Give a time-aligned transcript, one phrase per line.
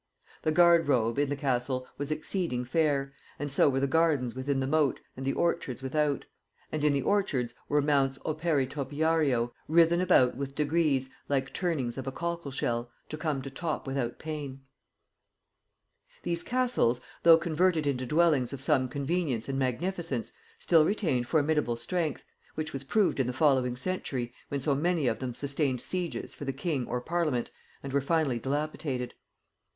[0.41, 4.59] The garde robe in the castle was exceeding fair, and so were the gardens within
[4.59, 6.25] the mote and the orchards without;
[6.71, 12.07] and in the orchards were mounts opere topiario writhen about with degrees like turnings of
[12.07, 14.61] a cockle shell, to come to top without pain.'
[16.23, 22.23] These castles, though converted into dwellings of some convenience and magnificence, still retained formidable strength,
[22.55, 26.45] which was proved in the following century, when so many of them sustained sieges for
[26.45, 27.51] the king or parliament
[27.83, 29.13] and were finally dilapidated.